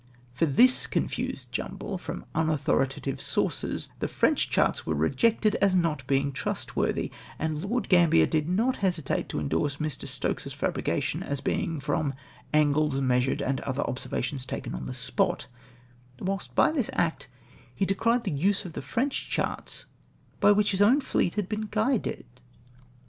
[0.33, 6.31] For this confused jumble ft'oni unauthoritative sources, the French charts were rejected as not being
[6.31, 10.07] trustworthy, and Lord Gambler did not hesitate to endorse Mr.
[10.07, 12.15] Stokes's flibrication as being" from
[12.51, 15.45] angles measured and other observations taken on the spot;"
[16.19, 17.27] whilst by this act
[17.75, 19.85] he decried the use of the French charts
[20.39, 22.25] by which liis own fleet had been guided